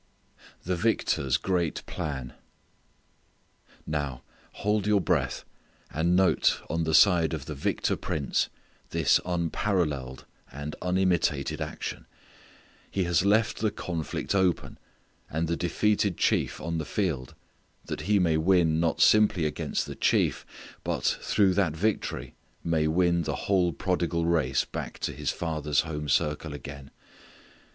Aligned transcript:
The 0.63 0.75
Victor's 0.75 1.37
Great 1.37 1.85
Plan. 1.85 2.33
Now, 3.85 4.23
hold 4.53 4.87
your 4.87 4.99
breath 4.99 5.45
and 5.91 6.15
note, 6.15 6.59
on 6.71 6.85
the 6.85 6.95
side 6.95 7.35
of 7.35 7.45
the 7.45 7.53
Victor 7.53 7.95
prince, 7.95 8.49
this 8.89 9.19
unparalleled 9.27 10.25
and 10.51 10.75
unimitated 10.81 11.61
action: 11.61 12.07
He 12.89 13.03
has 13.03 13.23
left 13.23 13.59
the 13.59 13.69
conflict 13.69 14.33
open, 14.33 14.79
and 15.29 15.47
the 15.47 15.55
defeated 15.55 16.17
chief 16.17 16.59
on 16.59 16.79
the 16.79 16.83
field 16.85 17.35
that 17.85 18.01
He 18.09 18.17
may 18.17 18.37
win 18.37 18.79
not 18.79 19.01
simply 19.01 19.45
against 19.45 19.85
the 19.85 19.93
chief, 19.93 20.47
but 20.83 21.03
through 21.21 21.53
that 21.53 21.75
victory 21.75 22.33
may 22.63 22.87
win 22.87 23.21
the 23.21 23.35
whole 23.45 23.71
prodigal 23.71 24.25
race 24.25 24.65
back 24.65 24.97
to 24.97 25.11
His 25.13 25.29
Father's 25.29 25.81
home 25.81 26.09
circle 26.09 26.55
again. 26.55 26.89